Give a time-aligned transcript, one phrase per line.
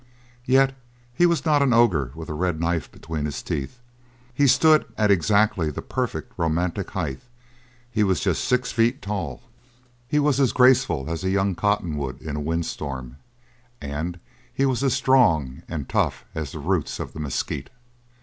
[0.45, 0.75] Yet
[1.13, 3.77] he was not an ogre with a red knife between his teeth.
[4.33, 7.19] He stood at exactly the perfect romantic height;
[7.91, 9.43] he was just six feet tall;
[10.07, 13.17] he was as graceful as a young cotton wood in a windstorm
[13.79, 14.19] and
[14.51, 17.69] he was as strong and tough as the roots of the mesquite.